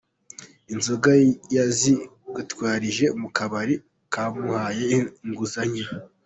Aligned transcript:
Inzoga 0.73 1.11
yazigwatirije 1.55 3.05
mu 3.21 3.27
kabari 3.35 3.75
kamuhaye 4.13 4.83
inguzanyo”. 5.25 5.85